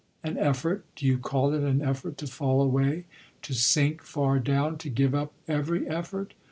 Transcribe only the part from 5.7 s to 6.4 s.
effort?